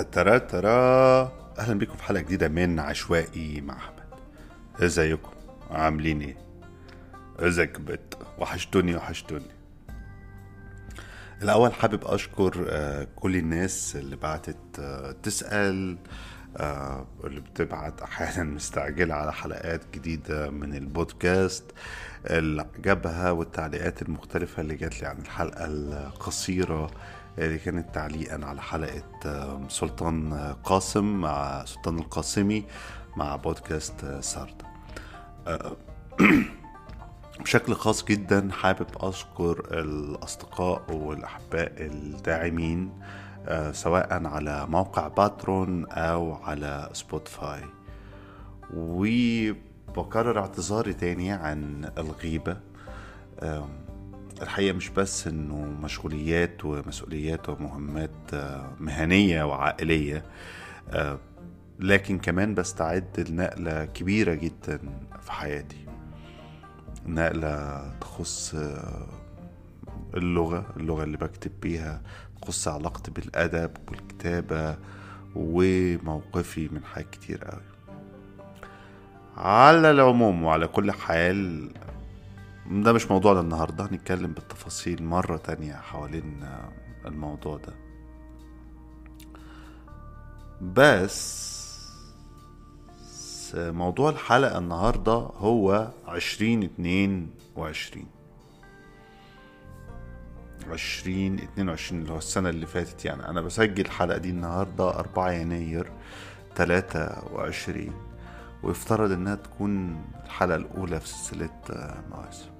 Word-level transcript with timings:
ترى 0.00 0.40
ترى 0.40 0.68
أهلا 1.58 1.78
بكم 1.78 1.96
في 1.96 2.02
حلقة 2.02 2.20
جديدة 2.22 2.48
من 2.48 2.78
عشوائي 2.78 3.60
مع 3.60 3.76
أحمد. 3.76 4.02
إزيكم؟ 4.80 5.30
عاملين 5.70 6.20
إيه؟ 6.20 6.36
إزيك 7.38 7.80
بت؟ 7.80 8.18
وحشتوني 8.38 8.96
وحشتوني. 8.96 9.46
الأول 11.42 11.72
حابب 11.72 12.04
أشكر 12.04 12.66
آه، 12.68 13.06
كل 13.16 13.36
الناس 13.36 13.96
اللي 13.96 14.16
بعتت 14.16 14.56
آه، 14.78 15.12
تسأل 15.22 15.98
آه، 16.56 17.06
اللي 17.24 17.40
بتبعت 17.40 18.02
أحيانا 18.02 18.44
مستعجلة 18.44 19.14
على 19.14 19.32
حلقات 19.32 19.80
جديدة 19.94 20.50
من 20.50 20.74
البودكاست. 20.74 21.64
اللي 22.26 22.66
عجبها 22.78 23.30
والتعليقات 23.30 24.02
المختلفة 24.02 24.62
اللي 24.62 24.74
جات 24.74 25.00
لي 25.00 25.06
عن 25.08 25.18
الحلقة 25.18 25.64
القصيرة 25.66 26.90
اللي 27.38 27.58
كانت 27.58 27.94
تعليقا 27.94 28.46
على 28.46 28.62
حلقة 28.62 29.02
آه، 29.26 29.60
سلطان 29.68 30.34
قاسم 30.64 31.20
مع 31.20 31.64
سلطان 31.64 31.98
القاسمي 31.98 32.64
مع 33.16 33.36
بودكاست 33.36 34.04
آه، 34.04 34.20
سارد 34.20 34.62
بشكل 37.40 37.74
خاص 37.74 38.04
جدا 38.04 38.48
حابب 38.52 38.86
أشكر 38.96 39.80
الأصدقاء 39.80 40.92
والأحباء 40.92 41.72
الداعمين 41.78 42.90
آه، 43.46 43.72
سواء 43.72 44.26
على 44.26 44.66
موقع 44.66 45.08
باترون 45.08 45.86
أو 45.86 46.34
على 46.34 46.90
سبوتيفاي. 46.92 47.60
وبكرر 48.74 50.38
اعتذاري 50.38 50.92
تاني 50.94 51.32
عن 51.32 51.90
الغيبة. 51.98 52.56
الحقيقة 54.42 54.76
مش 54.76 54.88
بس 54.88 55.26
إنه 55.26 55.56
مشغوليات 55.82 56.64
ومسؤوليات 56.64 57.48
ومهمات 57.48 58.10
آه، 58.34 58.72
مهنية 58.80 59.44
وعائلية 59.44 60.24
آه، 60.90 61.18
لكن 61.80 62.18
كمان 62.18 62.54
بستعد 62.54 63.30
لنقلة 63.30 63.84
كبيرة 63.84 64.34
جدا 64.34 64.78
في 65.20 65.32
حياتي. 65.32 65.86
نقلة 67.06 67.82
تخص 68.00 68.54
آه، 68.54 69.06
اللغة 70.14 70.66
اللغة 70.76 71.04
اللي 71.04 71.16
بكتب 71.16 71.50
بيها 71.62 72.02
تخص 72.42 72.68
علاقتي 72.68 73.10
بالأدب 73.10 73.70
والكتابة 73.88 74.76
وموقفي 75.36 76.68
من 76.68 76.84
حاجات 76.84 77.10
كتير 77.10 77.44
قوي 77.44 77.62
على 79.36 79.90
العموم 79.90 80.42
وعلى 80.42 80.66
كل 80.66 80.92
حال 80.92 81.68
ده 82.66 82.92
مش 82.92 83.10
موضوعنا 83.10 83.40
النهاردة 83.40 83.84
هنتكلم 83.84 84.32
بالتفاصيل 84.32 85.02
مرة 85.02 85.36
تانية 85.36 85.74
حوالين 85.74 86.48
الموضوع 87.06 87.56
ده. 87.56 87.74
بس 90.60 91.52
موضوع 93.54 94.10
الحلقة 94.10 94.58
النهاردة 94.58 95.12
هو 95.12 95.90
عشرين 96.06 96.62
اتنين 96.62 97.30
وعشرين. 97.56 98.06
عشرين 100.68 101.38
اتنين 101.40 101.68
وعشرين 101.68 102.00
اللي 102.02 102.12
هو 102.12 102.18
السنة 102.18 102.48
اللي 102.48 102.66
فاتت 102.66 103.04
يعني. 103.04 103.28
أنا 103.28 103.40
بسجل 103.40 103.84
الحلقة 103.84 104.18
دي 104.18 104.30
النهاردة 104.30 104.88
أربعة 104.98 105.30
يناير 105.30 105.92
تلاتة 106.56 107.34
وعشرين. 107.34 107.92
ويفترض 108.62 109.12
إنها 109.12 109.34
تكون 109.34 110.04
الحلقة 110.24 110.56
الأولى 110.56 111.00
في 111.00 111.08
سلسلة 111.08 111.50
آه، 111.70 112.00
مواسم. 112.10 112.50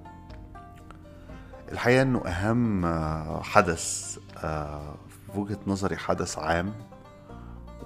الحقيقة 1.71 2.01
إنه 2.01 2.27
أهم 2.27 2.85
آه، 2.85 3.41
حدث 3.41 4.17
آه، 4.37 4.95
في 5.33 5.39
وجهة 5.39 5.59
نظري 5.67 5.97
حدث 5.97 6.37
عام 6.39 6.73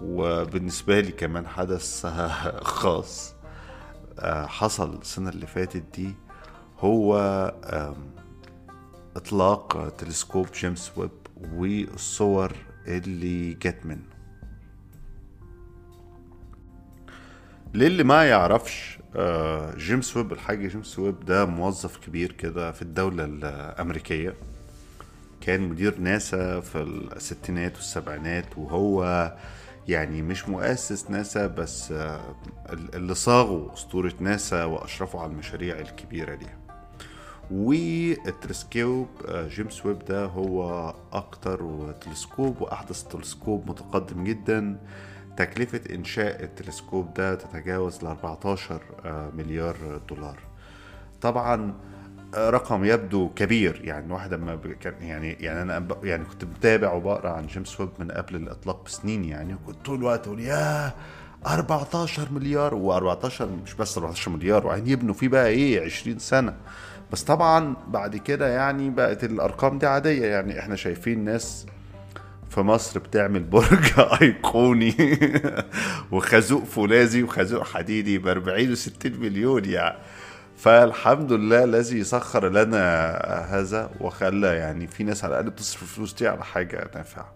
وبالنسبة 0.01 0.99
لي 0.99 1.11
كمان 1.11 1.47
حدث 1.47 2.05
خاص 2.81 3.33
حصل 4.47 4.93
السنة 5.01 5.29
اللي 5.29 5.47
فاتت 5.47 5.83
دي 5.95 6.15
هو 6.79 7.17
آم، 7.65 7.95
إطلاق 9.15 9.89
تلسكوب 9.97 10.47
جيمس 10.51 10.91
ويب 10.97 11.11
والصور 11.37 12.51
اللي 12.87 13.53
جت 13.53 13.79
منه. 13.85 14.16
للي 17.77 18.03
ما 18.03 18.29
يعرفش 18.29 18.99
آه، 19.15 19.75
جيمس 19.75 20.17
ويب 20.17 20.31
الحاج 20.33 20.67
جيمس 20.67 20.99
ويب 20.99 21.25
ده 21.25 21.45
موظف 21.45 21.97
كبير 21.97 22.31
كده 22.31 22.71
في 22.71 22.81
الدولة 22.81 23.23
الأمريكية. 23.25 24.33
كان 25.41 25.61
مدير 25.61 25.99
ناسا 25.99 26.59
في 26.59 26.81
الستينات 27.15 27.75
والسبعينات 27.75 28.57
وهو 28.57 29.33
يعني 29.87 30.21
مش 30.21 30.49
مؤسس 30.49 31.09
ناسا 31.11 31.47
بس 31.47 31.91
آه، 31.91 32.35
اللي 32.93 33.15
صاغوا 33.15 33.73
أسطورة 33.73 34.13
ناسا 34.19 34.63
وأشرفوا 34.63 35.21
على 35.21 35.31
المشاريع 35.31 35.79
الكبيرة 35.79 36.35
دي. 36.35 36.47
والتلسكوب 37.51 39.07
آه، 39.27 39.47
جيمس 39.47 39.85
ويب 39.85 40.05
ده 40.05 40.25
هو 40.25 40.93
أكتر 41.13 41.91
تلسكوب 42.01 42.61
وأحدث 42.61 43.03
تلسكوب 43.03 43.69
متقدم 43.69 44.23
جدا. 44.23 44.77
تكلفة 45.37 45.81
إنشاء 45.95 46.43
التلسكوب 46.43 47.13
ده 47.13 47.35
تتجاوز 47.35 48.03
ل 48.03 48.07
14 48.07 48.81
آه، 49.05 49.29
مليار 49.37 49.75
دولار. 50.09 50.39
طبعا 51.21 51.73
رقم 52.35 52.85
يبدو 52.85 53.29
كبير 53.35 53.81
يعني 53.83 54.13
واحد 54.13 54.33
لما 54.33 54.59
يعني 55.01 55.31
يعني 55.33 55.61
أنا 55.61 55.87
يعني 56.03 56.25
كنت 56.25 56.45
بتابع 56.45 56.93
وبقرأ 56.93 57.29
عن 57.29 57.47
جيمس 57.47 57.79
ويب 57.79 57.89
من 57.99 58.11
قبل 58.11 58.35
الإطلاق 58.35 58.85
بسنين 58.85 59.23
يعني 59.25 59.53
وكنت 59.53 59.85
طول 59.85 59.97
الوقت 59.99 60.27
أقول 60.27 60.39
ياه 60.39 60.93
14 61.47 62.31
مليار 62.31 62.71
و14 62.71 63.41
مش 63.41 63.73
بس 63.73 63.97
14 63.97 64.31
مليار 64.31 64.67
وعين 64.67 64.87
يبنوا 64.87 65.13
فيه 65.13 65.27
بقى 65.27 65.47
إيه 65.47 65.85
20 65.85 66.19
سنة. 66.19 66.53
بس 67.11 67.23
طبعا 67.23 67.75
بعد 67.87 68.15
كده 68.17 68.47
يعني 68.47 68.89
بقت 68.89 69.23
الأرقام 69.23 69.79
دي 69.79 69.85
عادية 69.87 70.25
يعني 70.25 70.59
إحنا 70.59 70.75
شايفين 70.75 71.23
ناس 71.25 71.65
في 72.57 72.63
مصر 72.63 72.99
بتعمل 72.99 73.43
برج 73.43 73.91
أيقوني 74.21 74.95
وخازوق 76.11 76.63
فولاذي 76.63 77.23
وخازوق 77.23 77.63
حديدي 77.63 78.17
ب 78.17 78.27
40 78.27 78.75
و60 78.75 79.05
مليون 79.05 79.65
يعني. 79.65 79.97
فالحمد 80.55 81.31
لله 81.31 81.63
الذي 81.63 82.03
سخر 82.03 82.49
لنا 82.49 83.11
هذا 83.49 83.91
وخلى 84.01 84.47
يعني 84.47 84.87
في 84.87 85.03
ناس 85.03 85.23
على 85.23 85.31
الأقل 85.33 85.49
بتصرف 85.49 85.81
الفلوس 85.81 86.13
دي 86.13 86.27
على 86.27 86.45
حاجة 86.45 86.91
نافعة. 86.95 87.33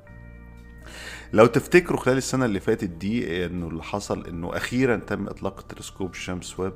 لو 1.34 1.46
تفتكروا 1.46 2.00
خلال 2.00 2.18
السنة 2.18 2.46
اللي 2.46 2.60
فاتت 2.60 2.90
دي 2.90 3.46
إنه 3.46 3.68
اللي 3.68 3.84
حصل 3.84 4.28
إنه 4.28 4.58
أخيرا 4.58 4.96
تم 4.96 5.28
إطلاق 5.28 5.60
التلسكوب 5.60 6.12
جيمس 6.12 6.60
ويب 6.60 6.74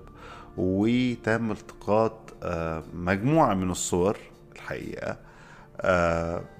وتم 0.57 1.51
التقاط 1.51 2.33
آه، 2.43 2.83
مجموعة 2.93 3.53
من 3.53 3.71
الصور 3.71 4.17
الحقيقة 4.55 5.17
آه، 5.81 6.54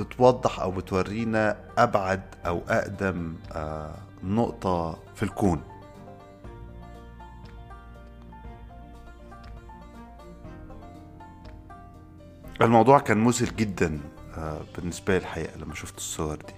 بتوضح 0.00 0.60
أو 0.60 0.70
بتورينا 0.70 1.56
أبعد 1.78 2.22
أو 2.46 2.62
أقدم 2.68 3.34
آه، 3.52 3.94
نقطة 4.24 4.98
في 5.14 5.22
الكون. 5.22 5.60
الموضوع 12.62 12.98
كان 12.98 13.18
مذهل 13.18 13.56
جدا 13.56 14.00
آه، 14.36 14.60
بالنسبة 14.76 15.12
لي 15.12 15.18
الحقيقة 15.18 15.58
لما 15.58 15.74
شفت 15.74 15.96
الصور 15.96 16.36
دي. 16.36 16.54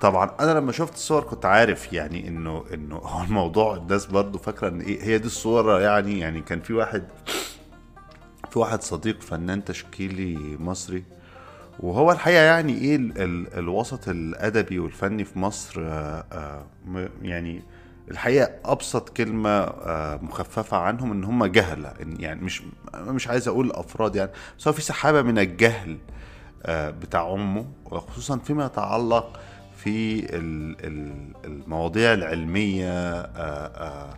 طبعا 0.00 0.30
أنا 0.40 0.58
لما 0.58 0.72
شفت 0.72 0.94
الصور 0.94 1.22
كنت 1.22 1.44
عارف 1.46 1.92
يعني 1.92 2.28
إنه 2.28 2.64
إنه 2.74 2.96
هو 2.96 3.24
الموضوع 3.24 3.76
الناس 3.76 4.06
برضو 4.06 4.38
فاكرة 4.38 4.68
إن 4.68 4.80
إيه 4.80 5.02
هي 5.02 5.18
دي 5.18 5.26
الصورة 5.26 5.80
يعني 5.80 6.18
يعني 6.18 6.40
كان 6.40 6.60
في 6.60 6.72
واحد 6.72 7.04
في 8.50 8.58
واحد 8.58 8.82
صديق 8.82 9.20
فنان 9.22 9.64
تشكيلي 9.64 10.56
مصري 10.60 11.04
وهو 11.80 12.12
الحقيقة 12.12 12.42
يعني 12.42 12.78
إيه 12.78 12.96
ال 12.96 13.22
ال 13.22 13.54
الوسط 13.58 14.08
الأدبي 14.08 14.78
والفني 14.78 15.24
في 15.24 15.38
مصر 15.38 15.80
آه، 15.80 16.24
آه، 16.32 16.64
م- 16.86 17.08
يعني 17.22 17.62
الحقيقة 18.10 18.50
أبسط 18.64 19.08
كلمة 19.08 19.50
آه، 19.60 20.16
مخففة 20.22 20.76
عنهم 20.76 21.12
إن 21.12 21.24
هم 21.24 21.44
جهلة 21.44 21.92
يعني 22.18 22.40
مش 22.40 22.62
مش 22.96 23.28
عايز 23.28 23.48
أقول 23.48 23.70
أفراد 23.72 24.16
يعني 24.16 24.30
بس 24.58 24.68
هو 24.68 24.72
في 24.74 24.82
سحابة 24.82 25.22
من 25.22 25.38
الجهل 25.38 25.98
آه، 26.66 26.90
بتاع 26.90 27.32
أمه 27.32 27.66
وخصوصا 27.84 28.38
فيما 28.38 28.66
يتعلق 28.66 29.40
في 29.76 30.18
ال- 30.36 30.76
ال- 30.86 31.34
المواضيع 31.44 32.12
العلمية 32.12 32.90
آه، 32.90 33.26
آه، 33.76 34.14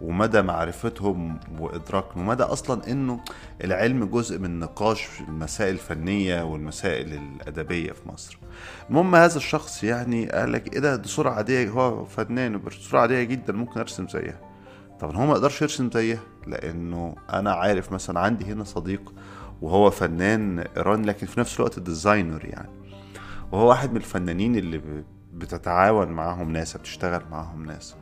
ومدى 0.00 0.42
معرفتهم 0.42 1.40
وإدراكهم 1.58 2.22
ومدى 2.28 2.42
أصلا 2.42 2.90
إنه 2.90 3.20
العلم 3.64 4.04
جزء 4.04 4.38
من 4.38 4.58
نقاش 4.58 5.08
المسائل 5.28 5.74
الفنية 5.74 6.42
والمسائل 6.42 7.12
الأدبية 7.12 7.92
في 7.92 8.08
مصر. 8.08 8.38
المهم 8.90 9.14
هذا 9.14 9.36
الشخص 9.36 9.84
يعني 9.84 10.26
قال 10.26 10.52
لك 10.52 10.72
إيه 10.72 10.78
ده؟ 10.80 10.96
دي 10.96 11.08
صورة 11.08 11.30
عادية 11.30 11.68
هو 11.68 12.04
فنان 12.04 12.60
صوره 12.70 13.00
عادية 13.00 13.22
جدا 13.22 13.52
ممكن 13.52 13.80
أرسم 13.80 14.08
زيها. 14.08 14.40
طبعا 15.00 15.16
هو 15.16 15.26
ما 15.26 15.32
يقدرش 15.32 15.62
يرسم 15.62 15.90
زيها؟ 15.90 16.20
لأنه 16.46 17.16
أنا 17.32 17.52
عارف 17.52 17.92
مثلا 17.92 18.20
عندي 18.20 18.44
هنا 18.44 18.64
صديق 18.64 19.14
وهو 19.62 19.90
فنان 19.90 20.58
إيراني 20.58 21.06
لكن 21.06 21.26
في 21.26 21.40
نفس 21.40 21.56
الوقت 21.56 21.78
ديزاينر 21.78 22.44
يعني. 22.44 22.70
وهو 23.52 23.68
واحد 23.68 23.90
من 23.90 23.96
الفنانين 23.96 24.56
اللي 24.56 25.04
بتتعاون 25.34 26.08
معاهم 26.08 26.52
ناس 26.52 26.76
بتشتغل 26.76 27.22
معاهم 27.30 27.64
ناس 27.66 27.94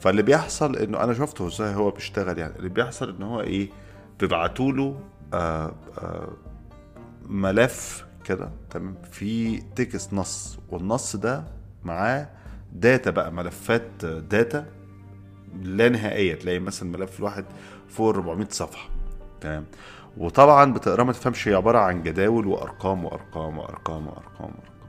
فاللي 0.00 0.22
بيحصل 0.22 0.76
إنه 0.76 1.04
أنا 1.04 1.14
شفته 1.14 1.46
إزاي 1.46 1.74
هو 1.74 1.90
بيشتغل 1.90 2.38
يعني 2.38 2.56
اللي 2.56 2.68
بيحصل 2.68 3.16
ان 3.16 3.22
هو 3.22 3.40
إيه 3.40 3.68
بيبعتوا 4.20 4.72
له 4.72 5.00
آه 5.34 5.74
آه 5.98 6.28
ملف 7.26 8.04
كده 8.24 8.50
تمام؟ 8.70 8.94
في 9.12 9.56
text 9.56 10.12
نص 10.14 10.58
والنص 10.70 11.16
ده 11.16 11.44
معاه 11.84 12.28
data 12.72 13.10
بقى 13.10 13.32
ملفات 13.32 14.04
data 14.04 14.66
لا 15.62 15.88
نهائية 15.88 16.34
تلاقي 16.34 16.58
مثلا 16.58 16.90
ملف 16.90 17.18
الواحد 17.18 17.44
فوق 17.88 18.08
400 18.14 18.46
صفحة 18.50 18.88
تمام؟ 19.40 19.64
وطبعا 20.16 20.72
بتقرأ 20.72 21.04
ما 21.04 21.12
تفهمش 21.12 21.48
هي 21.48 21.54
عبارة 21.54 21.78
عن 21.78 22.02
جداول 22.02 22.46
وأرقام 22.46 23.04
وأرقام 23.04 23.58
وأرقام 23.58 24.06
وأرقام 24.06 24.50
وأرقام. 24.50 24.79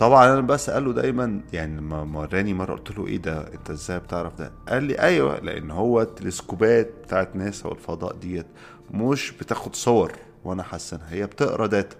طبعا 0.00 0.32
أنا 0.32 0.40
بساله 0.40 0.92
دايما 0.92 1.40
يعني 1.52 1.76
لما 1.76 2.18
وراني 2.20 2.54
مرة 2.54 2.74
قلت 2.74 2.98
له 2.98 3.06
إيه 3.06 3.16
ده؟ 3.16 3.52
أنت 3.54 3.70
إزاي 3.70 3.98
بتعرف 3.98 4.38
ده؟ 4.38 4.52
قال 4.68 4.82
لي 4.82 4.94
أيوه 4.94 5.38
لأن 5.40 5.70
هو 5.70 6.02
التلسكوبات 6.02 6.90
بتاعت 7.04 7.36
ناسا 7.36 7.68
والفضاء 7.68 8.16
ديت 8.16 8.46
مش 8.90 9.32
بتاخد 9.32 9.74
صور 9.74 10.12
وأنا 10.44 10.62
حاسنها 10.62 11.10
هي 11.10 11.26
بتقرأ 11.26 11.66
data 11.66 11.96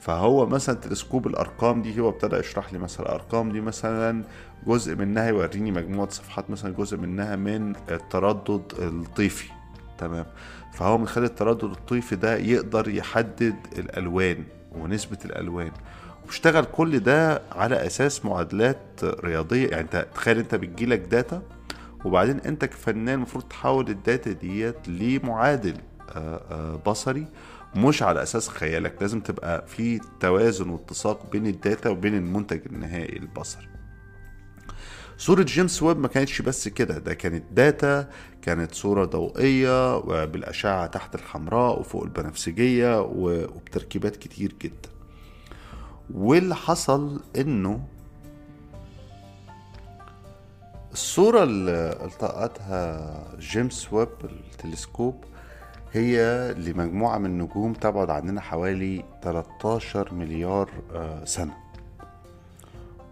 فهو 0.00 0.46
مثلا 0.46 0.74
تلسكوب 0.76 1.26
الأرقام 1.26 1.82
دي 1.82 2.00
هو 2.00 2.08
ابتدى 2.08 2.36
يشرح 2.36 2.72
لي 2.72 2.78
مثلا 2.78 3.06
الأرقام 3.06 3.52
دي 3.52 3.60
مثلا 3.60 4.24
جزء 4.66 4.94
منها 4.96 5.28
يوريني 5.28 5.72
مجموعة 5.72 6.08
صفحات 6.10 6.50
مثلا 6.50 6.74
جزء 6.74 6.96
منها 6.96 7.36
من 7.36 7.76
التردد 7.90 8.62
الطيفي. 8.78 9.50
تمام. 9.98 10.26
فهو 10.74 10.98
من 10.98 11.06
خلال 11.06 11.26
التردد 11.26 11.64
الطيفي 11.64 12.16
ده 12.16 12.36
يقدر 12.36 12.88
يحدد 12.88 13.56
الألوان 13.78 14.44
ونسبة 14.72 15.18
الألوان. 15.24 15.70
واشتغل 16.28 16.64
كل 16.64 16.98
ده 17.00 17.42
على 17.52 17.86
أساس 17.86 18.24
معادلات 18.24 18.76
رياضية. 19.04 19.68
يعني 19.68 19.80
انت 19.82 20.06
تخيل 20.14 20.38
انت 20.38 20.54
بتجيلك 20.54 20.98
data 20.98 21.42
وبعدين 22.04 22.40
انت 22.40 22.64
كفنان 22.64 23.14
المفروض 23.14 23.44
تحول 23.44 23.88
ال 23.88 23.97
data 23.97 24.32
ديت 24.32 24.88
لمعادل 24.88 25.74
آه، 26.16 26.40
آه، 26.50 26.76
بصري 26.86 27.26
مش 27.76 28.02
على 28.02 28.22
أساس 28.22 28.48
خيالك. 28.48 28.94
لازم 29.00 29.20
تبقى 29.20 29.66
في 29.66 30.00
توازن 30.20 30.68
واتساق 30.68 31.30
بين 31.32 31.46
ال 31.46 31.55
data 31.55 31.90
وبين 31.90 32.14
المنتج 32.14 32.60
النهائي 32.66 33.16
البصري. 33.16 33.68
صورة 35.18 35.42
جيمس 35.42 35.82
ويب 35.82 35.98
ما 35.98 36.08
كانتش 36.08 36.42
بس 36.42 36.68
كده 36.68 36.98
ده 36.98 37.14
كانت 37.14 37.44
data 37.52 38.08
كانت 38.42 38.74
صورة 38.74 39.04
ضوئية 39.04 39.98
بالأشعة 40.24 40.86
تحت 40.86 41.14
الحمراء 41.14 41.80
وفوق 41.80 42.02
البنفسجية 42.04 43.00
وبتركيبات 43.00 44.16
كتير 44.16 44.54
جدا. 44.62 44.97
واللي 46.14 46.54
حصل 46.54 47.20
إنه 47.36 47.80
الصورة 50.92 51.42
اللي 51.42 51.98
التقطها 52.04 53.36
جيمس 53.38 53.92
ويب 53.92 54.08
التلسكوب 54.24 55.24
هي 55.92 56.54
لمجموعة 56.54 57.18
من 57.18 57.26
النجوم 57.26 57.72
تبعد 57.72 58.10
عننا 58.10 58.40
حوالي 58.40 59.04
13 59.22 60.14
مليار 60.14 60.70
آه، 60.94 61.24
سنة. 61.24 61.56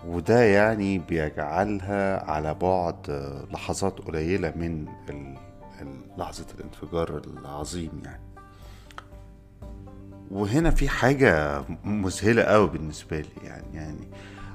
وده 0.06 0.42
يعني 0.42 0.98
بيجعلها 0.98 2.30
على 2.30 2.54
بعد 2.54 3.10
آه، 3.10 3.44
لحظات 3.52 3.98
قليلة 3.98 4.52
من 4.56 4.86
لحظة 6.18 6.46
الانفجار 6.58 7.22
العظيم 7.26 8.02
يعني. 8.04 8.25
وهنا 10.30 10.70
في 10.70 10.88
حاجة 10.88 11.62
مذهلة 11.84 12.42
قوي 12.42 12.68
بالنسبة 12.68 13.20
لي 13.20 13.28
يعني 13.44 13.74
يعني 13.74 14.08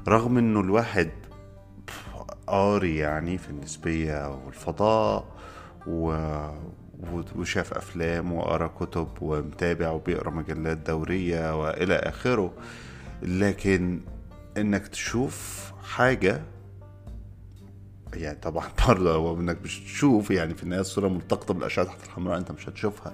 رغم 0.08 0.38
إنه 0.38 0.60
الواحد 0.60 1.10
قاري 2.48 2.98
يعني 2.98 3.38
في 3.38 3.50
النسبية 3.50 4.36
والفضاء 4.46 5.26
و... 5.88 6.16
وشاف 7.36 7.74
أفلام 7.74 8.34
وقرأ 8.34 8.68
كتب 8.68 9.08
ومتابع 9.22 9.90
وبيقرأ 9.90 10.30
مجلات 10.30 10.78
دورية 10.78 11.62
وإلى 11.62 11.96
آخره 11.96 12.54
لكن 13.22 14.00
إنك 14.58 14.88
تشوف 14.88 15.72
حاجة 15.84 16.42
يعني 18.14 18.38
طبعا 18.42 18.68
برضه 18.88 19.16
هو 19.16 19.40
إنك 19.40 19.58
مش 19.64 19.80
تشوف 19.80 20.32
يعني 20.32 20.56
في 20.56 20.64
النهاية 20.64 20.82
الصورة 20.82 21.08
ملتقطة 21.08 21.54
بالأشعة 21.54 21.86
تحت 21.86 22.04
الحمراء 22.06 22.38
أنت 22.38 22.52
مش 22.52 22.70
هتشوفها 22.70 23.14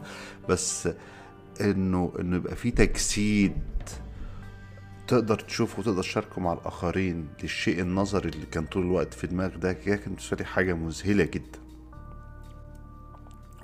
بس 0.50 0.90
إنه 1.62 2.14
إنه 2.20 2.36
يبقى 2.36 2.56
في 2.56 2.72
تجسيد 2.72 3.54
تقدر 5.08 5.40
تشوفه 5.40 5.80
وتقدر 5.80 6.02
تشاركه 6.04 6.42
مع 6.42 6.54
الآخرين. 6.54 7.28
للشيء 7.44 7.82
النظري 7.82 8.30
اللي 8.30 8.46
كان 8.46 8.66
طول 8.66 8.84
الوقت 8.86 9.14
في 9.14 9.28
دماغك 9.28 9.58
ده. 9.58 9.74
كانت 9.74 10.04
بالنسبة 10.10 10.38
لي 10.38 10.46
حاجة 10.46 10.74
مذهلة 10.74 11.24
جدا. 11.24 11.60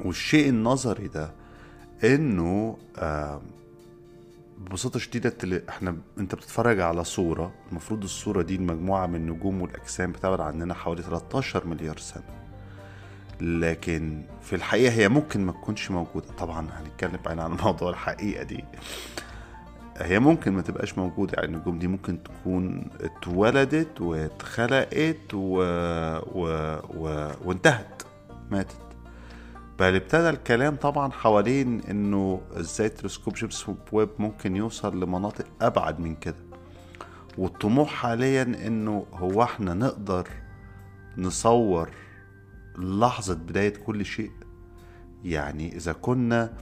والشيء 0.05 0.49
النظري 0.49 1.07
ده 1.07 1.31
إنه 2.03 2.77
آم، 2.97 3.41
ببساطة 4.59 4.99
شديدة 4.99 5.33
إحنا 5.69 5.97
أنت 6.17 6.35
بتتفرج 6.35 6.79
على 6.79 7.03
صورة. 7.03 7.53
المفروض 7.71 8.03
الصورة 8.03 8.41
دي 8.41 8.55
المجموعة 8.55 9.07
من 9.07 9.15
النجوم 9.15 9.61
والأجسام 9.61 10.11
بتبعد 10.11 10.39
عننا 10.41 10.73
حوالي 10.73 11.01
13 11.01 11.67
مليار 11.67 11.97
سنة. 11.97 12.42
لكن 13.43 14.23
في 14.41 14.55
الحقيقة 14.55 14.93
هي 14.93 15.09
ممكن 15.09 15.45
ما 15.45 15.51
تكونش 15.51 15.91
موجودة. 15.91 16.27
طبعا 16.37 16.67
هنتكلم 16.71 17.19
بعدين 17.25 17.39
عن 17.39 17.51
موضوع 17.63 17.89
الحقيقة 17.89 18.43
دي. 18.43 18.63
هي 19.97 20.19
ممكن 20.19 20.53
ما 20.53 20.61
تبقاش 20.61 20.97
موجودة. 20.97 21.33
يعني 21.35 21.55
النجوم 21.55 21.79
دي 21.79 21.87
ممكن 21.87 22.23
تكون 22.23 22.89
اتولدت 23.01 24.01
واتخلقت 24.01 25.33
و... 25.33 25.57
و... 26.35 26.47
و... 26.95 27.31
وانتهت 27.45 28.03
ماتت. 28.51 28.75
بل 29.79 29.95
ابتدى 29.95 30.29
الكلام 30.29 30.75
طبعا 30.75 31.11
حوالين 31.11 31.81
إنه 31.81 32.41
إزاي 32.53 32.89
تلسكوب 32.89 33.33
جيمس 33.33 33.65
ويب 33.91 34.09
ممكن 34.19 34.55
يوصل 34.55 35.03
لمناطق 35.03 35.45
أبعد 35.61 35.99
من 35.99 36.15
كده. 36.15 36.43
والطموح 37.37 37.89
حاليا 37.89 38.43
إنه 38.43 39.05
هو 39.13 39.43
إحنا 39.43 39.73
نقدر 39.73 40.27
نصور 41.17 41.89
لحظة 42.77 43.33
بداية 43.33 43.73
كل 43.73 44.05
شيء. 44.05 44.31
يعني 45.23 45.75
إذا 45.75 45.93
كنا 45.93 46.53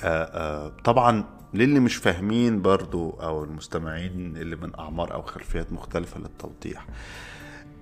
آه، 0.00 0.24
آه، 0.24 0.68
طبعا 0.84 1.24
للي 1.54 1.80
مش 1.80 1.96
فاهمين 1.96 2.62
برضو 2.62 3.10
أو 3.10 3.44
المستمعين 3.44 4.36
اللي 4.36 4.56
من 4.56 4.74
أعمار 4.78 5.14
أو 5.14 5.22
خلفيات 5.22 5.72
مختلفة 5.72 6.20
للتوضيح. 6.20 6.86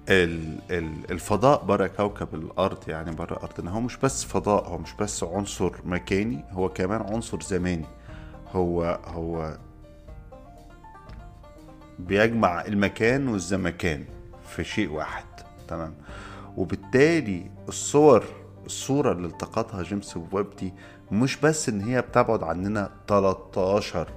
ال- 0.09 0.59
ال- 0.71 1.11
الفضاء 1.11 1.65
بره 1.65 1.87
كوكب 1.87 2.35
الأرض 2.35 2.89
يعني 2.89 3.11
بره 3.11 3.39
أرضنا 3.43 3.71
هو 3.71 3.81
مش 3.81 3.97
بس 3.97 4.25
فضاء 4.25 4.69
هو 4.69 4.79
مش 4.79 4.93
بس 5.01 5.25
عنصر 5.25 5.73
مكاني 5.85 6.45
هو 6.51 6.69
كمان 6.69 7.01
عنصر 7.01 7.41
زماني. 7.41 7.87
هو 8.53 9.01
هو 9.05 9.59
بيجمع 11.99 12.65
المكان 12.65 13.29
والزمكان 13.29 14.05
في 14.49 14.65
شيء 14.65 14.91
واحد. 14.91 15.25
تمام؟ 15.69 15.95
وبالتالي 16.57 17.51
الصور 17.69 18.25
الصورة 18.67 19.13
اللي 19.13 19.27
التقطها 19.27 19.83
جيمس 19.83 20.19
ويب 20.33 20.47
دي 20.61 20.73
مش 21.13 21.37
بس 21.41 21.69
إن 21.69 21.81
هي 21.81 22.01
بتبعد 22.01 22.43
عننا 22.43 22.91
13 23.09 24.09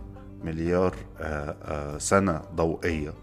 مليار 0.44 0.96
آه، 1.20 1.56
آه، 1.64 1.98
سنة 1.98 2.42
ضوئية 2.56 3.14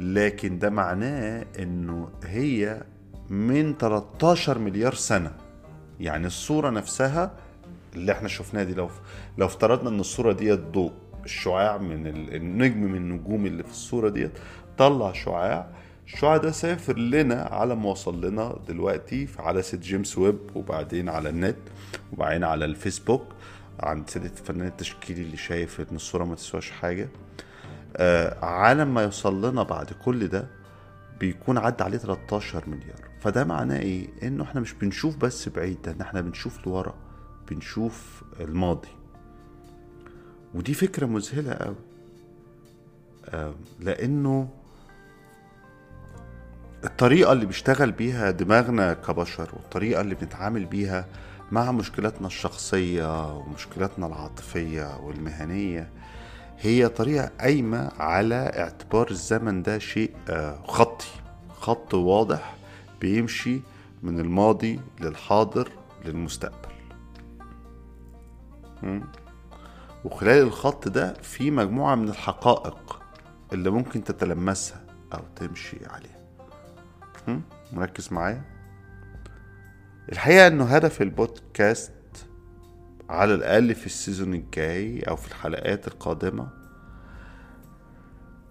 لكن 0.00 0.58
ده 0.58 0.70
معناه 0.70 1.46
إنه 1.58 2.08
هي 2.24 2.82
من 3.30 3.74
13 3.78 4.58
مليار 4.58 4.94
سنة. 4.94 5.32
يعني 6.00 6.26
الصورة 6.26 6.70
نفسها 6.70 7.30
اللي 7.94 8.12
إحنا 8.12 8.28
شفناها 8.28 8.64
دي 8.64 8.74
لو 8.74 8.88
لو 9.38 9.46
افترضنا 9.46 9.88
إن 9.90 10.00
الصورة 10.00 10.32
ديت 10.32 10.60
ضوء 10.60 10.92
الشعاع 11.24 11.78
من 11.78 12.06
ال- 12.06 12.34
النجم 12.34 12.80
من 12.82 12.94
النجوم 12.96 13.46
اللي 13.46 13.62
في 13.62 13.70
الصورة 13.70 14.08
ديت 14.08 14.30
طلع 14.78 15.12
شعاع 15.12 15.66
الشعاع 16.14 16.36
ده 16.36 16.50
سافر 16.50 16.98
لنا 16.98 17.42
على 17.42 17.74
ما 17.76 17.90
وصل 17.90 18.24
لنا 18.24 18.58
دلوقتي 18.68 19.28
على 19.38 19.62
site 19.62 19.80
جيمس 19.80 20.18
ويب 20.18 20.38
وبعدين 20.54 21.08
على 21.08 21.28
النت 21.28 21.56
وبعدين 22.12 22.44
على 22.44 22.64
الفيسبوك 22.64 23.22
عند 23.80 24.10
سيادة 24.10 24.26
الفنان 24.40 24.66
التشكيلي 24.66 25.22
اللي 25.22 25.36
شايف 25.36 25.80
إن 25.80 25.96
الصورة 25.96 26.24
ما 26.24 26.34
تسواش 26.34 26.70
حاجة. 26.70 27.08
آه 27.96 28.44
على 28.44 28.84
ما 28.84 29.02
يوصل 29.02 29.50
لنا 29.50 29.62
بعد 29.62 29.92
كل 30.04 30.28
ده 30.28 30.46
بيكون 31.20 31.58
عدى 31.58 31.84
عليه 31.84 31.98
13 31.98 32.68
مليار. 32.68 33.08
فده 33.20 33.44
معناه 33.44 33.78
إيه؟ 33.78 34.08
إنه 34.22 34.44
إحنا 34.44 34.60
مش 34.60 34.72
بنشوف 34.72 35.16
بس 35.16 35.48
بعيد 35.48 35.82
ده 35.82 35.96
إحنا 36.04 36.20
بنشوف 36.20 36.66
لورا 36.66 36.94
بنشوف 37.50 38.22
الماضي. 38.40 38.88
ودي 40.54 40.74
فكرة 40.74 41.06
مذهلة 41.06 41.52
قوي. 41.52 41.76
آه 43.28 43.54
لأنه 43.80 44.48
الطريقة 46.84 47.32
اللي 47.32 47.46
بيشتغل 47.46 47.92
بيها 47.92 48.30
دماغنا 48.30 48.94
كبشر 48.94 49.48
والطريقة 49.52 50.00
اللي 50.00 50.14
بنتعامل 50.14 50.64
بيها 50.64 51.06
مع 51.52 51.72
مشكلاتنا 51.72 52.26
الشخصية 52.26 53.36
ومشكلاتنا 53.36 54.06
العاطفية 54.06 54.96
والمهنية 55.00 55.90
هي 56.60 56.88
طريقة 56.88 57.30
قايمة 57.40 57.90
على 57.98 58.34
اعتبار 58.34 59.10
الزمن 59.10 59.62
ده 59.62 59.78
شيء 59.78 60.10
آه، 60.28 60.62
خطي. 60.66 61.06
خط 61.60 61.94
واضح 61.94 62.54
بيمشي 63.00 63.60
من 64.02 64.20
الماضي 64.20 64.80
للحاضر 65.00 65.68
للمستقبل. 66.04 66.68
وخلال 70.04 70.42
الخط 70.42 70.88
ده 70.88 71.12
في 71.12 71.50
مجموعة 71.50 71.94
من 71.94 72.08
الحقائق 72.08 73.00
اللي 73.52 73.70
ممكن 73.70 74.04
تتلمسها 74.04 74.80
أو 75.14 75.20
تمشي 75.36 75.76
عليها. 75.86 76.17
مركز 77.72 78.12
معايا. 78.12 78.42
الحقيقة 80.12 80.46
إنه 80.46 80.64
هدف 80.64 81.02
البودكاست 81.02 81.92
على 83.10 83.34
الأقل 83.34 83.74
في 83.74 83.86
السيزون 83.86 84.34
الجاي 84.34 85.00
أو 85.00 85.16
في 85.16 85.28
الحلقات 85.28 85.88
القادمة 85.88 86.48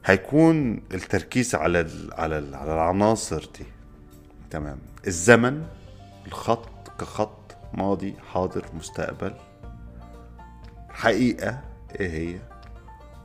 هيكون 0.05 0.83
التركيز 0.93 1.55
على 1.55 1.79
ال 1.81 2.13
على 2.13 2.37
ال 2.39 2.55
على 2.55 2.73
العناصر 2.73 3.39
دي. 3.59 3.65
تمام. 4.49 4.77
الزمن 5.07 5.63
الخط 6.27 6.89
كخط 6.99 7.55
ماضي 7.73 8.13
حاضر 8.33 8.65
مستقبل. 8.73 9.33
حقيقة 10.89 11.61
إيه 11.99 12.09
هي؟ 12.09 12.39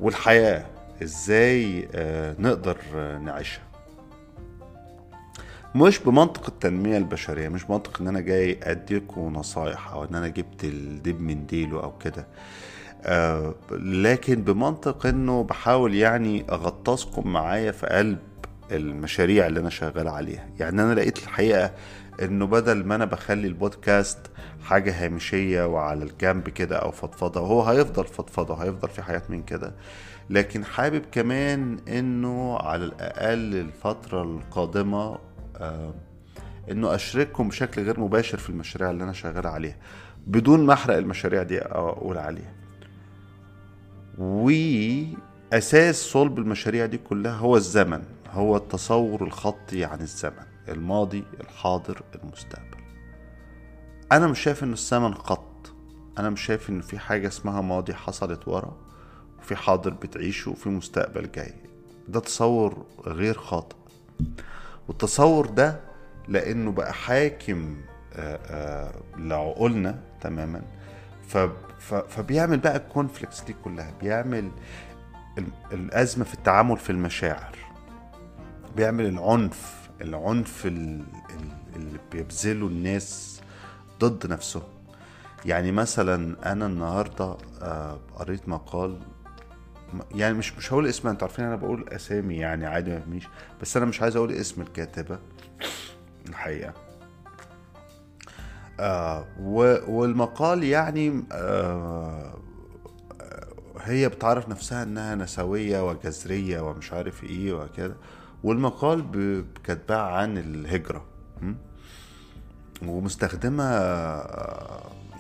والحياة 0.01 0.67
إزاي 1.03 1.89
آه 1.95 2.37
نقدر 2.39 2.79
آه 2.95 3.19
نعيشها؟ 3.19 3.63
مش 5.75 5.99
بمنطق 5.99 6.47
التنمية 6.49 6.99
البشرية 6.99 7.49
مش 7.49 7.65
بمنطق 7.65 8.01
إن 8.01 8.09
أنا 8.09 8.21
جاي 8.21 8.59
اديكم 8.63 9.33
نصايح 9.33 9.93
أو 9.93 10.05
إن 10.05 10.15
أنا 10.15 10.29
جبت 10.29 10.65
الدب 10.65 11.21
من 11.21 11.47
ديله 11.47 11.83
أو 11.83 11.99
كده. 11.99 12.27
آه 13.05 13.55
لكن 13.73 14.35
بمنطق 14.43 15.07
إنه 15.07 15.43
بحاول 15.45 15.95
يعني 15.95 16.45
أغطسكم 16.51 17.33
معايا 17.33 17.73
في 17.73 17.87
قلب 17.87 18.19
المشاريع 18.73 19.47
اللي 19.47 19.61
أنا 19.61 19.71
شغال 19.71 20.09
عليها. 20.09 20.47
يعني 20.59 20.83
أنا 20.83 20.95
لقيت 20.95 21.19
الحقيقة 21.19 21.73
إنه 22.23 22.47
بدل 22.47 22.85
ما 22.85 22.95
أنا 22.95 23.05
بخلي 23.05 23.47
البودكاست 23.49 24.19
حاجة 24.65 25.05
هامشية 25.05 25.67
وعلى 25.67 26.05
الجنب 26.05 26.49
كده 26.49 26.77
أو 26.77 26.91
فضفضة 26.91 27.41
وهو 27.41 27.63
هيفضل 27.63 28.05
فضفضة 28.05 28.55
هيفضل 28.65 28.89
في 28.89 29.03
حاجات 29.03 29.31
من 29.31 29.43
كده 29.43 29.73
لكن 30.31 30.65
حابب 30.65 31.03
كمان 31.13 31.79
إنه 31.89 32.57
على 32.59 32.85
الأقل 32.85 33.55
الفترة 33.55 34.23
القادمة 34.23 34.99
آه 34.99 35.19
إنه 36.71 36.95
اشارككم 36.95 37.49
بشكل 37.49 37.83
غير 37.83 38.01
مباشر 38.01 38.39
في 38.39 38.51
المشاريع 38.51 38.91
اللي 38.91 39.05
أنا 39.05 39.13
شغال 39.13 39.47
عليها 39.47 39.77
بدون 40.27 40.67
ما 40.67 40.73
أحرق 40.73 40.97
المشاريع 40.97 41.43
دي 41.43 41.61
أقول 41.63 42.19
عليها. 42.19 42.53
وأساس 44.19 45.97
صلب 45.97 46.39
المشاريع 46.39 46.87
دي 46.87 46.99
كلها 46.99 47.33
هو 47.33 47.57
الزمن 47.57 48.03
هو 48.31 48.57
التصور 48.57 49.23
الخطي 49.23 49.85
عن 49.85 50.01
الزمن 50.01 50.47
الماضي 50.69 51.25
الحاضر 51.41 52.03
المستقبل. 52.15 52.79
أنا 54.13 54.27
مش 54.27 54.41
شايف 54.41 54.65
إن 54.65 54.73
الزمن 54.73 55.15
خط 55.15 55.73
أنا 56.19 56.31
مش 56.31 56.41
شايف 56.41 56.71
إن 56.71 56.81
في 56.81 56.99
حاجة 56.99 57.29
اسمها 57.29 57.61
ماضي 57.61 57.95
حصلت 57.95 58.49
ورا 58.49 58.77
وفي 59.39 59.57
حاضر 59.57 59.91
بتعيشه 59.91 60.51
وفي 60.51 60.69
مستقبل 60.69 61.31
جاي. 61.33 61.55
ده 62.09 62.21
تصور 62.21 62.87
غير 63.07 63.35
خاطئ. 63.35 63.77
والتصور 64.89 65.47
ده 65.47 65.81
لأنه 66.29 66.73
بقى 66.73 66.93
حاكم 66.93 67.77
آآ 68.17 68.39
آآ 68.47 68.93
لعقولنا 69.17 69.99
تماما 70.21 70.63
فبيعمل 72.09 72.59
بقى 72.59 72.77
الكونفليكس 72.77 73.41
دي 73.43 73.55
كلها 73.65 73.93
بيعمل 74.01 74.51
الأزمة 75.73 76.25
في 76.25 76.35
التعامل 76.35 76.77
في 76.77 76.91
المشاعر 76.91 77.57
بيعمل 78.77 79.07
العنف 79.07 79.89
العنف 80.01 80.67
اللي 80.67 81.99
بيبذله 82.13 82.67
الناس 82.67 83.41
ضد 84.01 84.27
نفسهم. 84.27 84.63
يعني 85.45 85.73
مثلا 85.73 86.53
أنا 86.53 86.67
النهارده 86.67 87.37
قريت 88.17 88.49
مقال 88.49 88.99
يعني 90.15 90.35
مش 90.35 90.57
مش 90.57 90.73
هقول 90.73 90.87
اسمها 90.87 91.13
أنتوا 91.13 91.29
عارفين 91.29 91.45
أنا 91.45 91.57
بقول 91.57 91.89
أسامي 91.89 92.37
يعني 92.37 92.67
عادي 92.67 92.91
ما 92.91 92.97
يهمنيش 92.97 93.29
بس 93.63 93.77
أنا 93.77 93.87
مش 93.87 94.03
عايز 94.03 94.17
أقول 94.17 94.33
اسم 94.33 94.63
الكاتبة. 94.63 95.19
الحقيقة. 96.29 96.75
آه 98.81 99.25
والمقال 99.89 100.65
يعني 100.65 101.25
آه 101.33 102.39
هي 103.81 104.09
بتعرف 104.09 104.49
نفسها 104.49 104.83
إنها 104.83 105.15
نسوية 105.15 105.89
وجذرية 105.89 106.61
ومش 106.61 106.93
عارف 106.93 107.25
إيه 107.25 107.53
وكده. 107.53 107.97
والمقال 108.45 109.45
كاتباه 109.65 110.03
عن 110.03 110.39
الهجرة. 110.39 111.05
ومستخدمة 112.87 113.65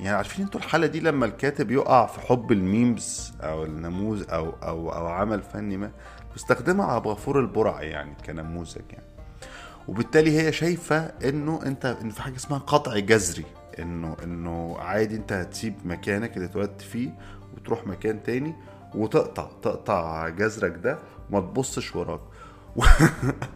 يعني 0.02 0.16
عارفين 0.16 0.44
أنتوا 0.44 0.60
الحالة 0.60 0.86
دي 0.86 1.00
لما 1.00 1.26
الكاتب 1.26 1.70
يقع 1.70 2.06
في 2.06 2.20
حب 2.20 2.52
الميمز 2.52 3.32
أو 3.40 3.64
النموذج 3.64 4.24
أو 4.30 4.50
أو 4.62 4.92
أو 4.92 5.06
عمل 5.06 5.42
فني 5.42 5.76
ما 5.76 5.90
مستخدمها 6.36 6.86
عبد 6.86 7.06
الغفور 7.06 7.40
البرعي 7.40 7.90
يعني 7.90 8.14
كنموذج 8.26 8.82
يعني. 8.90 9.04
وبالتالي 9.88 10.40
هي 10.40 10.52
شايفة 10.52 10.96
إنه 10.98 11.60
أنت 11.66 11.96
إن 12.02 12.10
في 12.10 12.22
حاجة 12.22 12.36
اسمها 12.36 12.58
قطع 12.58 12.98
جذري 12.98 13.44
إنه 13.78 14.16
إنه 14.24 14.76
عادي 14.78 15.16
أنت 15.16 15.32
هتسيب 15.32 15.74
مكانك 15.84 16.36
اللي 16.36 16.46
اتولدت 16.46 16.80
فيه 16.80 17.10
وتروح 17.56 17.86
مكان 17.86 18.22
تاني 18.22 18.54
وتقطع 18.94 19.48
تقطع 19.62 20.28
جذرك 20.28 20.76
ده 20.82 20.98
وما 21.30 21.40
تبصش 21.40 21.96
وراك. 21.96 22.20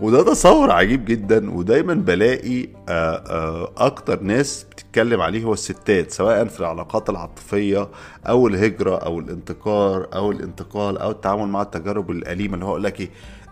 وده 0.00 0.22
تصور 0.22 0.70
عجيب 0.70 1.04
جدا 1.04 1.50
ودايما 1.50 1.94
بلاقي 1.94 2.68
آآ 2.88 3.24
آآ 3.26 3.72
أكتر 3.76 4.22
ناس 4.22 4.66
بتتكلم 4.98 5.20
عليه 5.20 5.44
هو 5.44 5.52
الستات 5.52 6.10
سواء 6.10 6.44
في 6.44 6.60
العلاقات 6.60 7.10
العاطفية 7.10 7.88
أو 8.28 8.48
الهجرة 8.48 8.96
أو 8.96 9.18
الانتقار 9.18 10.08
أو 10.14 10.30
الانتقال 10.30 10.98
أو 10.98 11.10
التعامل 11.10 11.46
مع 11.48 11.62
التجارب 11.62 12.10
الأليمة 12.10 12.54
اللي 12.54 12.64
هو 12.64 12.68
يقول 12.70 12.84
لك 12.84 13.00
إيه 13.00 13.10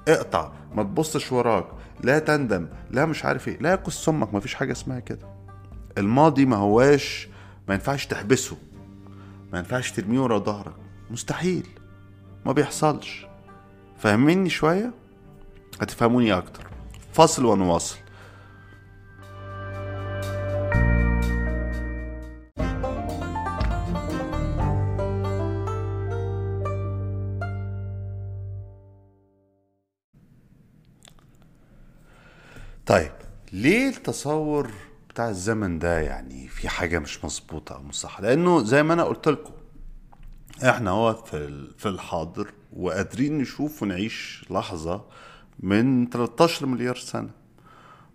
اقطع 0.09 0.53
ما 0.75 0.83
تبصش 0.83 1.33
وراك 1.33 1.67
لا 2.01 2.19
تندم 2.19 2.69
لا 2.91 3.07
مش 3.07 3.25
عارف 3.25 3.49
إيه 3.49 3.59
لا 3.59 3.73
يقص 3.73 4.09
ما 4.09 4.41
فيش 4.41 4.55
حاجة 4.55 4.73
اسمها 4.73 5.01
كده. 5.01 5.27
الماضي 5.99 6.47
ما 6.47 6.57
هواش 6.57 7.29
ما 7.69 7.75
ينفعش 7.75 8.07
تحبسه 8.07 8.57
ما 9.53 9.59
ينفعش 9.59 9.91
ترميه 9.91 10.21
ورا 10.21 10.39
ظهرك 10.39 10.75
مستحيل 11.11 11.67
ما 12.47 12.53
بيحصلش. 12.53 13.27
فاهميني 13.99 14.51
شوية؟ 14.51 14.93
هتفهموني 15.81 16.33
أكتر. 16.33 16.67
فاصل 17.13 17.45
ونواصل. 17.45 17.97
ليه 33.87 33.97
التصور 33.97 34.71
بتاع 35.11 35.29
الزمن 35.29 35.79
ده 35.79 35.99
يعني 36.01 36.49
في 36.49 36.69
حاجة 36.69 36.99
مش 36.99 37.25
مظبوطة 37.25 37.75
أو 37.75 37.83
مش 37.83 37.95
صح؟ 37.95 38.21
لأنه 38.21 38.65
زي 38.65 38.83
ما 38.83 38.95
أنا 38.95 39.05
قلت 39.05 39.29
لكم 39.29 39.53
إحنا 40.69 40.91
هو 40.91 41.15
في 41.15 41.67
في 41.79 41.89
الحاضر 41.89 42.53
وقادرين 42.77 43.39
نشوف 43.39 43.83
ونعيش 43.83 44.45
لحظة 44.51 45.05
من 45.61 46.11
13 46.11 46.67
مليار 46.67 46.97
سنة. 46.97 47.31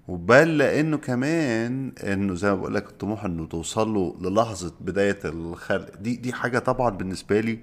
وبل 0.08 0.58
لأنه 0.58 0.98
كمان 0.98 1.92
إنه 2.04 2.36
زي 2.36 2.50
ما 2.50 2.56
بقول 2.56 2.75
لك 2.75 2.90
الطموح 2.90 3.25
إنه 3.25 3.46
توصل 3.46 3.94
له 3.94 4.16
للحظة 4.22 4.74
بداية 4.82 5.20
الخلق. 5.25 5.96
دي 5.96 6.16
دي 6.16 6.34
حاجة 6.34 6.60
طبعا 6.60 6.90
بالنسبة 6.90 7.40
لي 7.40 7.60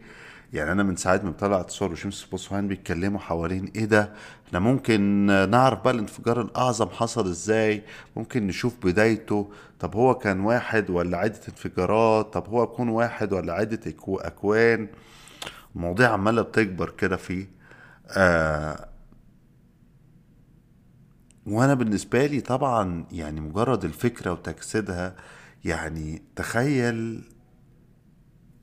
يعني 0.52 0.72
أنا 0.72 0.82
من 0.82 0.96
ساعة 0.96 1.20
ما 1.24 1.30
طلعت 1.32 1.70
صور 1.70 1.92
وشمس 1.92 2.24
بوسوان 2.24 2.68
بيتكلموا 2.68 3.20
حوالين 3.20 3.72
إيه 3.76 3.84
ده؟ 3.84 4.12
إحنا 4.48 4.58
ممكن 4.58 5.00
نعرف 5.50 5.82
بقى 5.84 5.94
الانفجار 5.94 6.40
الأعظم 6.40 6.88
حصل 6.88 7.28
إزاي؟ 7.28 7.82
ممكن 8.16 8.46
نشوف 8.46 8.74
بدايته؟ 8.86 9.50
طب 9.80 9.96
هو 9.96 10.14
كان 10.14 10.40
واحد 10.40 10.90
ولا 10.90 11.18
عدة 11.18 11.40
انفجارات؟ 11.48 12.32
طب 12.32 12.48
هو 12.48 12.62
يكون 12.62 12.88
واحد 12.88 13.32
ولا 13.32 13.52
عدة 13.52 13.80
أكوان؟ 14.08 14.88
المواضيع 15.76 16.12
عمالة 16.12 16.42
بتكبر 16.42 16.90
كده 16.90 17.16
فيه 17.16 17.46
آه 18.10 18.88
وأنا 21.46 21.74
بالنسبة 21.74 22.26
لي 22.26 22.40
طبعا 22.40 23.04
يعني 23.12 23.40
مجرد 23.40 23.84
الفكرة 23.84 24.32
وتجسيدها 24.32 25.14
يعني 25.64 26.22
تخيل 26.36 27.22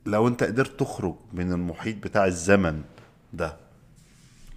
لو 0.06 0.28
انت 0.28 0.42
قدرت 0.42 0.80
تخرج 0.80 1.16
من 1.32 1.52
المحيط 1.52 1.96
بتاع 1.96 2.26
الزمن 2.26 2.82
ده 3.32 3.56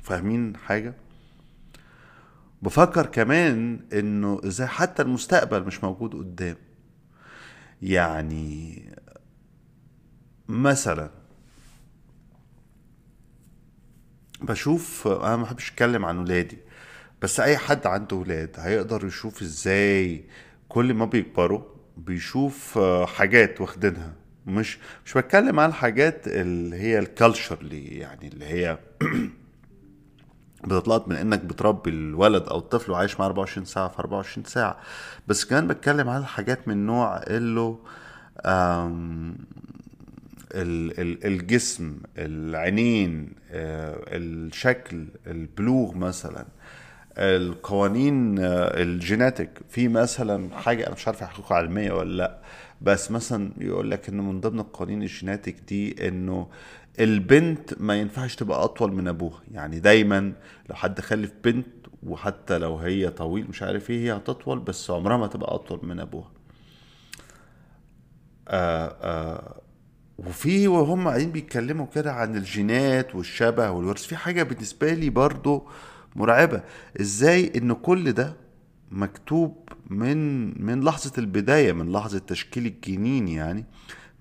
فاهمين 0.04 0.58
حاجة؟ 0.58 0.94
بفكر 2.62 3.06
كمان 3.06 3.80
انه 3.94 4.42
إزاي 4.46 4.68
حتى 4.68 5.02
المستقبل 5.02 5.64
مش 5.64 5.84
موجود 5.84 6.16
قدام. 6.16 6.56
يعني 7.82 8.84
مثلا 10.48 11.10
بشوف 14.42 15.08
أنا 15.08 15.36
ما 15.36 15.44
بحبش 15.44 15.72
أتكلم 15.72 16.06
عن 16.06 16.18
ولادي 16.18 16.58
بس 17.22 17.40
أي 17.40 17.58
حد 17.58 17.88
عنده 17.88 18.16
ولاد 18.16 18.56
هيقدر 18.60 19.06
يشوف 19.06 19.42
إزاي 19.42 20.24
كل 20.70 20.94
ما 20.94 21.06
بيكبروا 21.06 21.62
بيشوف 21.98 22.80
حاجات 23.06 23.62
واخدينها. 23.62 24.14
مش 24.50 24.78
مش 25.06 25.14
بتكلم 25.14 25.60
عن 25.60 25.70
الحاجات 25.70 26.28
اللي 26.28 26.76
هي 26.76 27.00
ال 27.00 27.08
culturally 27.08 27.86
يعني 27.86 28.28
اللي 28.28 28.46
هي 28.46 28.78
بتطلعت 30.64 31.08
من 31.08 31.16
إنك 31.16 31.40
بتربي 31.40 31.90
الولد 31.90 32.44
أو 32.44 32.58
الطفل 32.58 32.92
وعايش 32.92 33.20
معاه 33.20 33.28
24 33.30 33.66
ساعة 33.66 33.88
في 33.88 34.00
24 34.00 34.46
ساعة. 34.46 34.80
بس 35.28 35.46
كمان 35.46 35.68
بتكلم 35.68 36.10
عن 36.10 36.26
حاجات 36.26 36.68
من 36.68 36.86
نوع 36.86 37.18
اللي 37.18 37.76
الجسم 41.26 41.98
العينين 42.18 43.34
آه، 43.52 44.04
الشكل 44.08 45.08
البلوغ 45.28 45.96
مثلا. 45.96 46.46
القوانين 47.20 48.40
آه، 48.40 48.82
ال 48.82 48.89
genetic. 48.89 49.50
في 49.70 49.88
مثلا 49.88 50.58
حاجة 50.58 50.86
أنا 50.88 50.96
مش 50.96 51.08
عارف 51.08 51.24
حقيقه 51.24 51.56
علميه 51.56 51.92
ولا 51.92 52.18
لأ 52.18 52.40
بس 52.82 53.12
مثلا 53.12 53.52
يقول 53.58 53.92
لك 53.92 54.10
انه 54.10 54.24
من 54.24 54.40
ضمن 54.42 54.60
القوانين 54.60 55.02
الجيناتيك 55.02 55.56
دي 55.68 56.08
إنه 56.08 56.48
البنت 57.00 57.82
ما 57.82 57.96
ينفعش 58.00 58.36
تبقى 58.36 58.64
أطول 58.64 58.94
من 58.94 59.08
أبوها. 59.08 59.42
يعني 59.52 59.80
دايما 59.80 60.34
لو 60.70 60.76
حد 60.76 61.00
خلف 61.02 61.32
بنت 61.44 61.68
وحتى 62.04 62.58
لو 62.58 62.78
هي 62.78 63.10
طويل 63.10 63.46
مش 63.50 63.64
عارف 63.64 63.90
إيه 63.90 64.00
هي 64.00 64.18
هتطول 64.18 64.60
بس 64.60 64.92
عمرها 64.92 65.18
ما 65.18 65.28
تبقى 65.28 65.56
أطول 65.56 65.80
من 65.84 66.00
أبوها. 66.00 66.32
آه 68.48 68.96
آه 69.02 69.62
وفي 70.18 70.68
وهم 70.68 71.08
قاعدين 71.08 71.32
بيتكلموا 71.32 71.86
كده 71.96 72.14
عن 72.14 72.36
الجينات 72.36 73.16
والشبه 73.16 73.72
والورث. 73.72 74.04
في 74.04 74.16
حاجة 74.16 74.44
بالنسبة 74.44 74.94
لي 74.94 75.10
برضو 75.10 75.68
مرعبة. 76.20 76.64
إزاي 77.02 77.52
إن 77.56 77.74
كل 77.74 78.12
ده 78.12 78.36
مكتوب 78.92 79.70
من 79.90 80.18
من 80.66 80.84
لحظة 80.84 81.12
البداية 81.18 81.74
من 81.74 81.92
لحظة 81.92 82.20
تشكيل 82.20 82.66
الجنين 82.66 83.28
يعني 83.28 83.66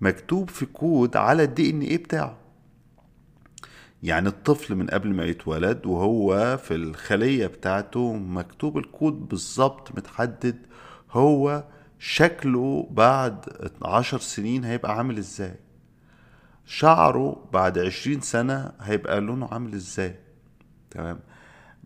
مكتوب 0.01 0.51
في 0.51 0.67
كود 0.67 1.17
على 1.17 1.43
ال 1.43 1.71
DNA 1.71 1.97
بتاعه. 1.99 2.37
يعني 4.03 4.29
الطفل 4.29 4.75
من 4.75 4.87
قبل 4.87 5.15
ما 5.15 5.25
يتولد 5.25 5.87
وهو 5.87 6.57
في 6.57 6.75
الخلية 6.75 7.47
بتاعته 7.47 8.13
مكتوب 8.13 8.79
الكود 8.79 9.29
بالظبط 9.29 9.99
متحدد 9.99 10.57
هو 11.11 11.65
شكله 11.99 12.89
بعد 12.91 13.45
عشر 13.83 14.19
سنين 14.19 14.65
هيبقى 14.65 14.97
عامل 14.99 15.19
إزاي. 15.19 15.55
شعره 16.67 17.49
بعد 17.53 17.79
عشرين 17.79 18.21
سنة 18.21 18.73
هيبقى 18.81 19.21
لونه 19.21 19.49
عامل 19.53 19.75
إزاي. 19.75 20.15
تمام؟ 20.91 21.21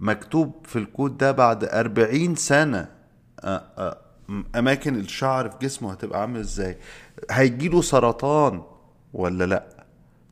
مكتوب 0.03 0.53
في 0.65 0.79
الكود 0.79 1.17
ده 1.19 1.33
بعد 1.33 1.65
أربعين 1.65 2.35
سنة. 2.35 2.89
آه، 3.41 3.63
آه، 3.79 3.99
م- 4.29 4.43
أماكن 4.57 4.95
الشعر 4.97 5.49
في 5.51 5.57
جسمه 5.63 5.93
هتبقى 5.93 6.21
عامل 6.21 6.41
إزاي؟ 6.41 6.77
هيجيله 7.31 7.83
سرطان 7.83 8.63
ولا 9.13 9.45
لأ؟ 9.45 9.85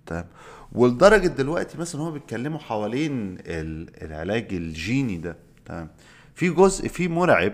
تمام. 0.06 0.26
ولدرجة 0.72 1.26
دلوقتي 1.26 1.78
مثلا 1.78 2.00
هو 2.00 2.10
بيتكلموا 2.10 2.58
حوالين 2.58 3.38
ال- 3.40 4.04
العلاج 4.04 4.54
الجيني 4.54 5.16
ده. 5.18 5.36
تمام. 5.64 5.88
في 6.34 6.48
جزء 6.50 6.88
فيه 6.88 7.08
مرعب. 7.08 7.52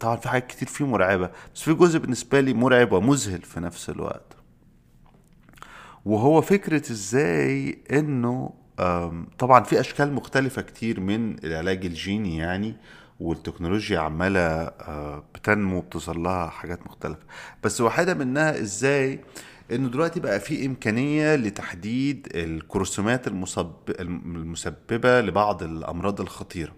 طبعا 0.00 0.16
في 0.16 0.28
حاجات 0.28 0.46
كتير 0.46 0.68
فيه 0.68 0.86
مرعبة 0.86 1.30
بس 1.54 1.62
في 1.62 1.74
جزء 1.74 1.98
بالنسبة 1.98 2.40
لي 2.40 2.54
مرعب 2.54 2.92
ومذهل 2.92 3.42
في 3.42 3.60
نفس 3.60 3.90
الوقت. 3.90 4.32
وهو 6.04 6.40
فكرة 6.40 6.92
إزاي 6.92 7.78
إنه 7.92 8.54
طبعا 9.38 9.62
في 9.64 9.80
أشكال 9.80 10.12
مختلفة 10.12 10.62
كتير 10.62 11.00
من 11.00 11.44
العلاج 11.44 11.84
الجيني 11.86 12.36
يعني 12.36 12.76
والتكنولوجيا 13.20 13.98
عمالة 14.00 14.40
آه، 14.40 15.24
بتنمو 15.34 15.80
بتوصل 15.80 16.22
لها 16.22 16.46
حاجات 16.48 16.86
مختلفة. 16.86 17.22
بس 17.64 17.80
واحدة 17.80 18.14
منها 18.14 18.60
إزاي؟ 18.60 19.20
إنه 19.72 19.88
دلوقتي 19.88 20.20
بقى 20.20 20.40
في 20.40 20.66
إمكانية 20.66 21.34
لتحديد 21.36 22.28
الكروموسومات 22.34 23.28
المسب... 23.28 23.72
المسببة 24.00 25.20
لبعض 25.20 25.62
الأمراض 25.62 26.20
الخطيرة 26.20 26.72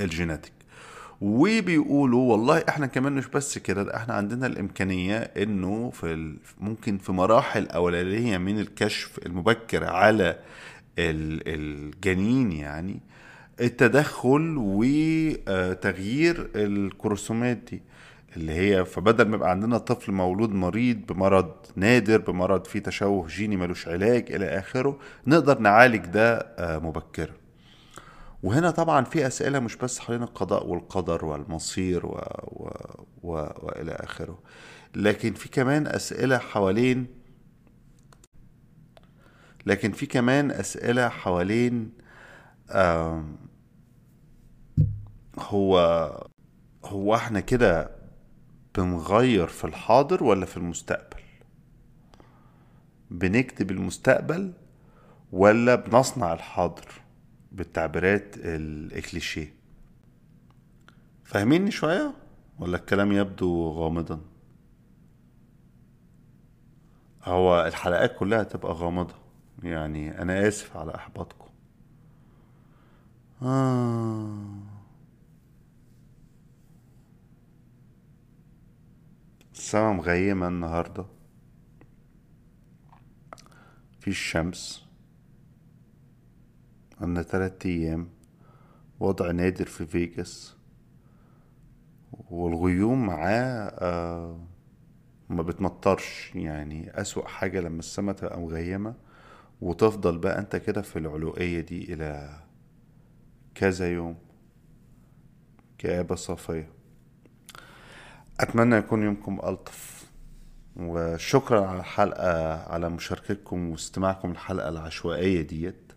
الجيناتيك. 0.00 0.52
وبيقولوا 1.20 2.32
والله 2.32 2.64
إحنا 2.68 2.86
كمان 2.86 3.12
مش 3.12 3.26
بس 3.26 3.58
كده 3.58 3.82
ده 3.82 3.96
إحنا 3.96 4.14
عندنا 4.14 4.46
الإمكانية 4.46 5.18
إنه 5.18 5.90
في. 5.90 6.34
ممكن 6.60 6.98
في 6.98 7.12
مراحل 7.12 7.66
أولانية 7.68 8.38
من 8.38 8.58
الكشف 8.60 9.18
المبكر 9.26 9.84
على 9.84 10.30
ال... 10.98 11.42
الجنين 11.46 12.52
يعني 12.52 13.00
التدخل 13.60 14.54
وتغيير 14.58 16.50
الكروموسومات 16.54 17.56
دي 17.56 17.82
اللي 18.36 18.52
هي 18.52 18.84
فبدل 18.84 19.28
ما 19.28 19.36
يبقى 19.36 19.50
عندنا 19.50 19.78
طفل 19.78 20.12
مولود 20.12 20.50
مريض 20.54 20.96
بمرض 21.12 21.52
نادر 21.76 22.18
بمرض 22.20 22.64
فيه 22.64 22.78
تشوه 22.78 23.26
جيني 23.28 23.56
ملوش 23.56 23.88
علاج 23.88 24.32
إلى 24.32 24.46
آخره 24.58 24.98
نقدر 25.26 25.58
نعالج 25.58 26.06
ده 26.06 26.36
آه، 26.38 26.78
مبكرا 26.78 27.32
وهنا 28.42 28.70
طبعا 28.70 29.04
في 29.04 29.26
أسئلة 29.26 29.58
مش 29.58 29.76
بس 29.76 29.98
حوالين 29.98 30.22
القضاء 30.22 30.66
والقدر 30.66 31.24
والمصير 31.24 32.06
و... 32.06 32.10
و... 32.42 32.70
و... 33.22 33.32
وإلى 33.62 33.92
آخره 33.92 34.38
لكن 34.94 35.34
في 35.34 35.48
كمان 35.48 35.86
أسئلة 35.86 36.38
حوالين 36.38 37.06
لكن 39.66 39.92
في 39.92 40.06
كمان 40.06 40.50
أسئلة 40.50 41.08
حوالين 41.08 41.92
آم، 42.70 43.36
هو 45.38 45.78
هو 46.84 47.14
إحنا 47.14 47.40
كده 47.40 47.90
بنغير 48.78 49.46
في 49.46 49.64
الحاضر 49.64 50.24
ولا 50.24 50.46
في 50.46 50.56
المستقبل؟ 50.56 51.20
بنكتب 53.10 53.70
المستقبل 53.70 54.52
ولا 55.32 55.74
بنصنع 55.74 56.32
الحاضر؟ 56.32 56.99
بالتعبيرات 57.52 58.36
الإكليشيه. 58.36 59.54
فاهميني 61.24 61.70
شوية؟ 61.70 62.14
ولا 62.58 62.76
الكلام 62.76 63.12
يبدو 63.12 63.70
غامضا؟ 63.70 64.20
هو 67.24 67.66
الحلقات 67.66 68.16
كلها 68.18 68.42
تبقى 68.42 68.72
غامضة. 68.72 69.14
يعني 69.62 70.22
أنا 70.22 70.48
آسف 70.48 70.76
على 70.76 70.94
إحباطكم. 70.94 71.48
آه. 73.42 74.60
السما 79.54 79.92
مغيمة 79.92 80.48
النهاردة. 80.48 81.06
في 84.00 84.08
الشمس. 84.08 84.89
عندنا 87.00 87.22
تلات 87.22 87.66
أيام 87.66 88.08
وضع 89.00 89.30
نادر 89.30 89.64
في 89.66 89.86
فيجاس 89.86 90.56
والغيوم 92.30 93.06
معاه 93.06 93.72
آه 93.78 94.40
ما 95.28 95.42
بتمطرش. 95.42 96.32
يعني 96.34 97.00
أسوأ 97.00 97.28
حاجة 97.28 97.60
لما 97.60 97.78
السما 97.78 98.12
تبقى 98.12 98.40
مغيمة 98.40 98.94
وتفضل 99.60 100.18
بقى 100.18 100.38
أنت 100.38 100.56
كده 100.56 100.82
في 100.82 100.98
العلوية 100.98 101.60
دي 101.60 101.92
إلى 101.94 102.40
كذا 103.54 103.92
يوم 103.92 104.16
كآبة 105.78 106.14
صافية. 106.14 106.68
أتمنى 108.40 108.76
يكون 108.76 109.02
يومكم 109.02 109.38
ألطف 109.44 110.10
وشكرا 110.76 111.66
على 111.66 111.78
الحلقة 111.80 112.62
على 112.72 112.88
مشاركتكم 112.90 113.70
واستماعكم 113.70 114.30
الحلقة 114.30 114.68
العشوائية 114.68 115.42
ديت. 115.42 115.89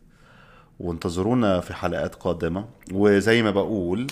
وانتظرونا 0.83 1.59
في 1.59 1.73
حلقات 1.73 2.15
قادمة. 2.15 2.65
وزي 2.91 3.41
ما 3.41 3.51
بقول 3.51 4.07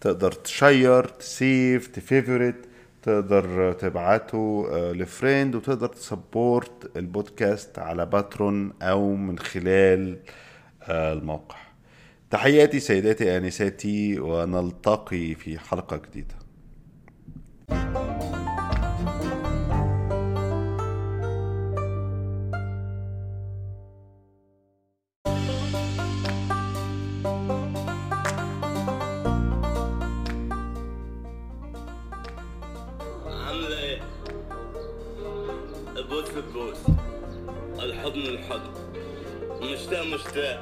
تقدر 0.00 0.32
ت 0.32 0.44
share 0.44 1.04
ت 1.04 1.20
save 1.20 1.86
ت 1.86 1.95
favorite 1.95 2.66
تقدر 3.02 3.72
تبعته 3.72 4.68
آه، 4.72 4.92
ل 4.92 5.01
friend 5.01 5.54
وتقدر 5.54 5.86
ت 5.86 6.00
support 6.00 6.96
البودكاست 6.96 7.78
على 7.78 8.06
Patreon 8.06 8.72
أو 8.82 9.14
من 9.14 9.38
خلال 9.38 10.18
آه، 10.82 11.12
الموقع. 11.12 11.56
تحياتي 12.30 12.80
سيداتي 12.80 13.36
آنساتي 13.36 14.20
ونلتقي 14.20 15.34
في 15.34 15.58
حلقة 15.58 15.96
جديدة. 15.96 16.34
عاملة 17.70 17.99
البوس 36.20 36.36
البوس 36.36 36.76
الحضن 37.82 38.20
الحضن. 38.20 38.70
مشتاق 39.62 40.04
مشتاق 40.04 40.60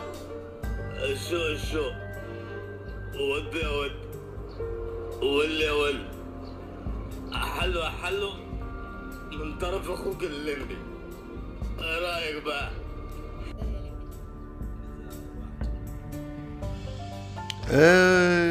شو 1.31 1.57
شو. 1.57 1.91
ود 3.15 3.55
ود. 3.57 3.93
ول 5.23 5.61
يا 5.61 5.73
ول. 5.73 6.01
حلو 7.33 7.83
حلو 7.83 8.31
من 9.33 9.59
طرف 9.59 9.91
أخوك 9.91 10.23
اللمبي 10.23 10.79
إيه 11.81 11.99
رأيك 11.99 12.43
بقى؟ 12.45 12.71
آه 17.71 18.48